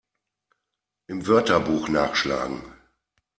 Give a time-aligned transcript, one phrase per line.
[1.05, 2.63] Im Wörterbuch nachschlagen!